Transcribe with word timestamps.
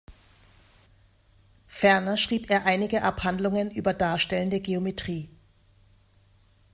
Ferner 1.67 2.17
schrieb 2.17 2.49
er 2.49 2.65
einige 2.65 3.03
Abhandlungen 3.03 3.69
über 3.69 3.93
darstellende 3.93 4.59
Geometrie. 4.59 5.29